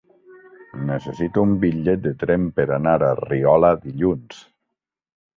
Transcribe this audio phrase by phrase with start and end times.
[0.85, 4.41] Necessito un bitllet de tren per anar a Riola dilluns.